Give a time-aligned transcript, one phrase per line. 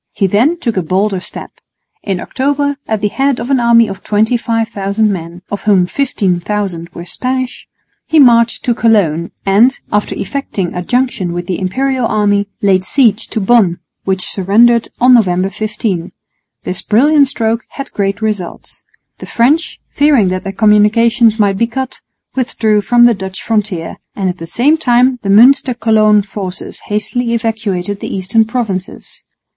[0.13, 1.51] He then took a bolder step.
[2.01, 7.05] In October, at the head of an army of 25,000 men, of whom 15,000 were
[7.05, 7.67] Spanish,
[8.07, 13.27] he marched to Cologne and, after effecting a junction with the Imperial army, laid siege
[13.27, 16.11] to Bonn, which surrendered on November 15.
[16.63, 18.83] This brilliant stroke had great results.
[19.19, 22.01] The French, fearing that their communications might be cut,
[22.33, 27.35] withdrew from the Dutch frontier; and at the same time the Münster Cologne forces hastily
[27.35, 29.21] evacuated the eastern provinces.